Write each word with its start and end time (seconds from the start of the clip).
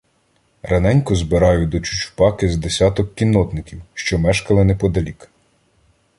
Раненько 0.63 1.15
збираю 1.15 1.67
до 1.67 1.79
Чучупаки 1.79 2.49
з 2.49 2.57
десяток 2.57 3.15
кіннотників, 3.15 3.81
що 3.93 4.17
мешкали 4.19 4.63
неподалік. 4.63 5.29